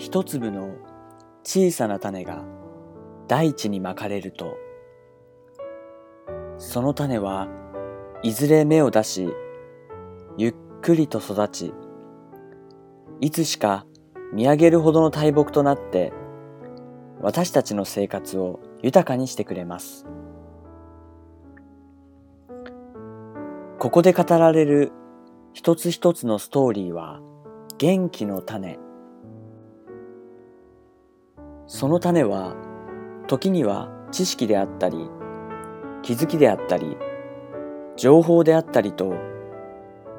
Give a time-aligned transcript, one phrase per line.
[0.00, 0.76] 一粒の
[1.44, 2.42] 小さな種が
[3.28, 4.56] 大地にまかれると、
[6.56, 7.48] その種は
[8.22, 9.28] いずれ芽を出し、
[10.38, 11.74] ゆっくりと育ち、
[13.20, 13.84] いつしか
[14.32, 16.14] 見上げるほどの大木となって、
[17.20, 20.06] 私たちの生活を豊かにしてくれます。
[23.78, 24.92] ここで語られる
[25.52, 27.20] 一つ一つのストーリーは
[27.76, 28.78] 元気の種。
[31.72, 32.56] その種は
[33.28, 35.08] 時には知識であったり、
[36.02, 36.96] 気づきであったり、
[37.96, 39.14] 情報であったりと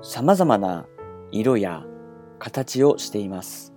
[0.02, 0.88] 様々な
[1.30, 1.84] 色や
[2.40, 3.74] 形をしています。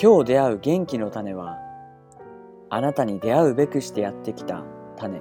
[0.00, 1.58] 今日出会う元気の種は
[2.70, 4.62] あなたに出会うべくしてやってきた
[4.96, 5.20] 種。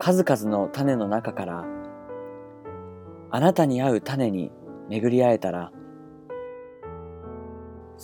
[0.00, 1.64] 数々の種の中から
[3.30, 4.50] あなたに合う種に
[4.88, 5.70] 巡り会えたら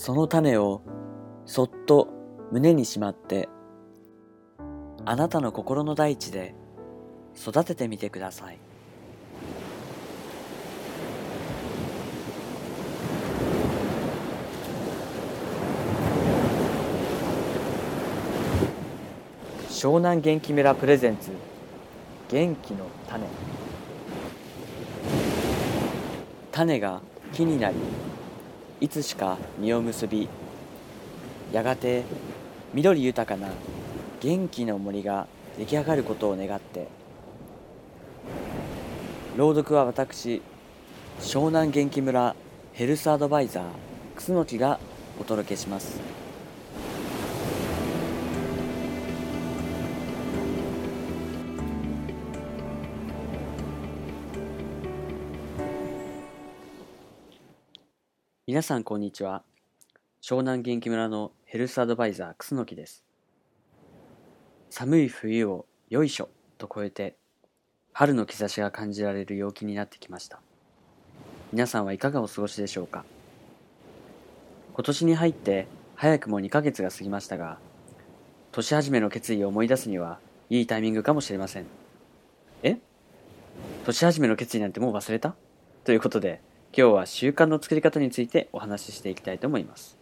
[0.01, 0.81] その種を
[1.45, 2.07] そっと
[2.53, 3.49] 胸にしまって
[5.05, 6.55] あなたの心の大地で
[7.37, 8.59] 育ててみてください。
[19.69, 21.33] 湘南元気村プレゼンツ
[22.29, 23.27] 元気の種
[26.53, 27.01] 種が
[27.33, 27.77] 木になり
[28.81, 30.29] いつしか実を結び
[31.53, 32.05] やがて
[32.73, 33.48] 緑豊かな
[34.20, 35.27] 元気の森が
[35.59, 36.87] 出来上がることを願って
[39.37, 40.43] 朗読は私
[41.20, 42.37] 湘南元気村
[42.73, 43.65] ヘルスアドバイザー
[44.15, 44.79] 楠木が
[45.20, 46.28] お届けします。
[58.48, 59.42] 皆さんこんにちは。
[60.23, 63.05] 湘南元気村のヘルスアドバイザー、楠木です。
[64.70, 67.19] 寒い冬をよいしょと超えて、
[67.92, 70.41] 春の兆しが感じられる陽気になってきました。
[71.53, 73.05] 皆さんはいかがお過ごしでしょうか？
[74.73, 77.58] 今年に入って早くも2ヶ月が過ぎましたが、
[78.53, 81.67] 年始めの決意を思い出すにはいいタイミングかもしれません。
[82.63, 82.79] え？
[83.85, 85.35] 年始めの決意なんてもう忘れた？
[85.85, 86.41] ということで、
[86.77, 89.98] 今日は習慣の作り方についてお話ししていきたいと思います。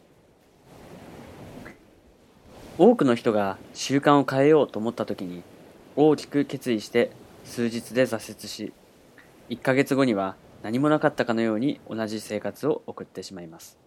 [2.78, 5.43] 多くの人が習慣を変えようと思った時に
[5.94, 7.10] 大きく決意して
[7.44, 8.72] 数日で挫折し、
[9.49, 13.78] 1ヶ月後には何もなかったかのように同じ生活を送ってしまいます。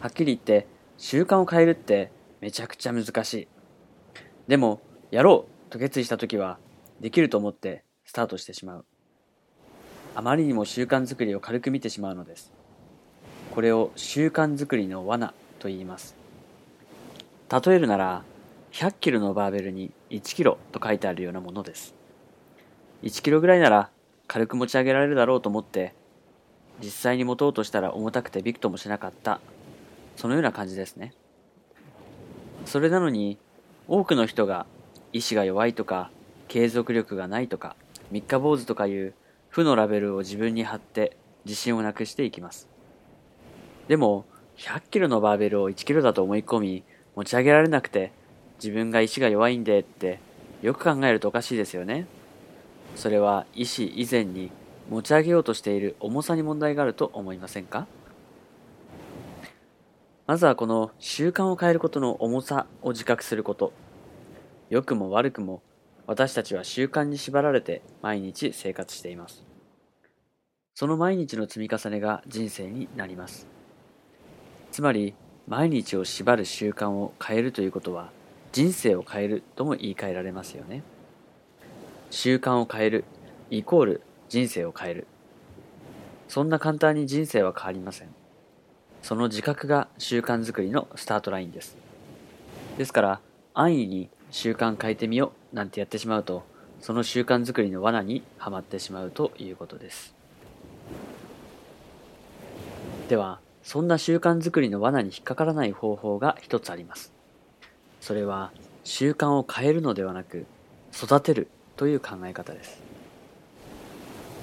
[0.00, 0.66] はっきり言って
[0.98, 2.10] 習慣を変えるって
[2.40, 3.48] めちゃくちゃ難しい。
[4.48, 6.58] でも、やろうと決意した時は
[7.00, 8.84] できると思ってスタートしてしまう。
[10.16, 12.52] あまりにも習慣づくりを軽く見てしまうのです。
[13.52, 16.14] これを習慣づくりの罠と言います。
[17.50, 18.22] 例えるなら、
[18.72, 21.94] 100キロのバーベルに1キロと書いてあるようなものです。
[23.02, 23.90] 1キロぐらいなら
[24.28, 25.94] 軽く持ち上げられるだろうと思って、
[26.80, 29.40] 実際に持とうとしたら重たくてびくともしなかった。
[30.16, 31.12] そのような感じですね。
[32.66, 33.38] それなのに、
[33.88, 34.66] 多くの人が
[35.12, 36.10] 意志が弱いとか、
[36.46, 37.74] 継続力がないとか、
[38.12, 39.14] 三日坊主とかいう
[39.54, 42.68] 負のラベルを自分に貼って自信をなくしていきます。
[43.86, 44.24] でも、
[44.56, 46.82] 100キロのバーベルを1キロだと思い込み、
[47.14, 48.10] 持ち上げられなくて、
[48.56, 50.18] 自分が意志が弱いんでって、
[50.60, 52.08] よく考えるとおかしいですよね。
[52.96, 54.50] それは意志以前に
[54.90, 57.86] 持ち上げようとしている重さに問題があると思いませんか？
[60.26, 63.72] まずはこの習慣を変えることの重さを自覚すること。
[64.68, 65.62] 良くも悪くも
[66.06, 69.44] 私たちは習慣に縛られて毎日生活しています。
[70.74, 73.46] その毎日の積み重ねが人生になります。
[74.72, 75.14] つまり、
[75.46, 78.10] 毎日を縛る習慣を変えるということは、
[78.50, 80.82] 人生を変えるとも言い換えられますよね。
[82.10, 83.04] 習慣を変える、
[83.50, 85.06] イコール人生を変える。
[86.28, 88.08] そんな簡単に人生は変わりません。
[89.00, 91.76] その自覚が習慣づくりのスタートラインです。
[92.78, 93.20] ですから、
[93.54, 96.42] 安易に習慣変えてみようなんてやってしまうと、
[96.80, 100.14] その習慣づくりの罠にはまってしまうということです。
[103.08, 107.12] では、そんな習慣づくりの罠に引っかからない方法が一つあります。
[108.00, 108.50] それは、
[108.82, 110.44] 習慣を変えるのではなく、
[110.92, 111.46] 育てる
[111.76, 112.82] という考え方です。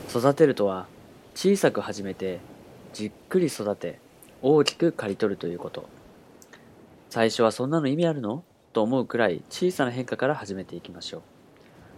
[0.10, 0.88] 育てるとは、
[1.36, 2.40] 小さく始めて、
[2.94, 4.00] じっくり育て、
[4.42, 5.90] 大きく刈り取るということ。
[7.10, 8.46] 最初はそんなの意味あるの？
[8.72, 11.22] と思うくらい小さな変化から始めていきましょう。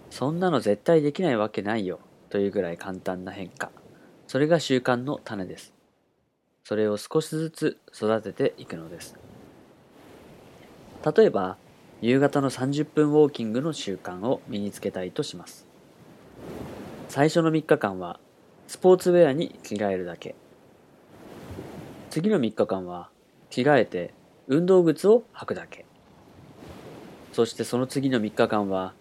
[0.09, 1.99] そんなの絶対できないわけないよ
[2.29, 3.71] というぐらい簡単な変化。
[4.27, 5.73] それが習慣の種です。
[6.65, 9.15] それを少しずつ育てていくのです
[11.15, 11.57] 例えば
[12.01, 15.67] 夕方の30分ウォーキングの習慣を身につけたいとします
[17.09, 18.19] 最初の3日間は
[18.67, 20.35] スポーツウェアに着替えるだけ
[22.09, 23.09] 次の3日間は
[23.49, 24.13] 着替えて
[24.47, 25.85] 運動靴を履くだけ
[27.33, 28.93] そしてその次の3日間は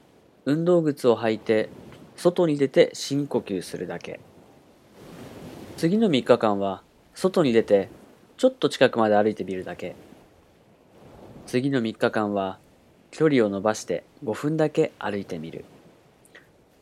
[0.46, 1.68] 運動靴を履いて
[2.16, 4.20] 外に出て深呼吸するだけ。
[5.76, 6.82] 次の3日間は
[7.14, 7.90] 外に出て
[8.38, 9.94] ちょっと近くまで歩いてみるだけ。
[11.46, 12.58] 次の3日間は
[13.10, 15.66] 距離を伸ばして5分だけ歩いてみる。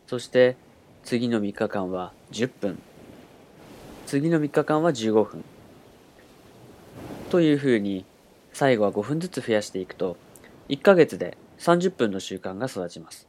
[0.07, 0.57] そして
[1.03, 2.79] 次の3日間は10分。
[4.07, 5.45] 次の3日間は15分。
[7.31, 8.05] というふうに
[8.53, 10.17] 最後は5分ずつ増やしていくと
[10.71, 13.27] 1ヶ月で30分の習慣が育ちます。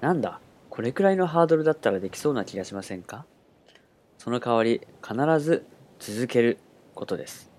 [0.00, 0.40] なんだ
[0.70, 3.26] これくらいのハードルだったらできそうな気がしませんか？
[4.18, 5.66] その代わり必ず
[5.98, 6.58] 続ける
[6.94, 7.50] ことです。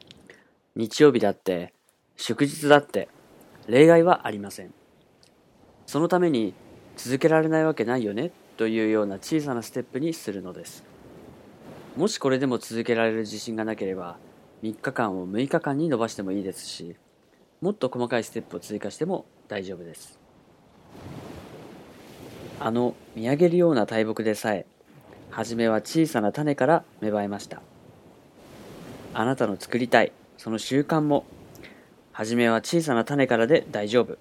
[0.78, 1.74] 日曜日だって
[2.16, 3.10] 祝日だって
[3.68, 4.74] 例外はありません。
[5.86, 6.54] そのために
[6.96, 8.32] 続けられないわけないよね？
[8.56, 10.86] というような小さなステップにするのです。
[11.98, 14.18] もしこれでも続けられる自信がなければ
[14.64, 16.96] 3日間を6日間に伸ばしてもいいですし
[17.62, 20.18] もっと細かいステップを追加しても大丈夫です。
[22.62, 24.66] あの見上げるような大木でさえ
[25.30, 27.62] 初めは小さな種から芽生えました。
[29.14, 31.26] あなたの作りたいその習慣も
[32.14, 34.18] 初めは小さな種からで大丈夫。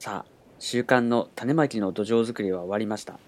[0.00, 3.20] さあ習慣の種まきの土壌作りは終わりました。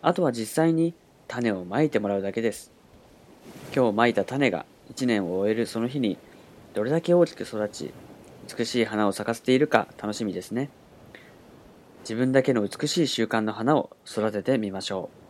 [0.00, 0.94] あとは実際に
[1.26, 2.72] 種をまいてもらうだけです。
[3.76, 4.64] 今日まいた種が
[4.94, 6.16] 1年を終えるその日に
[6.74, 7.92] どれだけ大きく育ち
[8.56, 10.70] 美しい花を咲かせているか楽しみですね。
[12.00, 15.27] 自分だけの美しい習慣の花を育ててみましょう。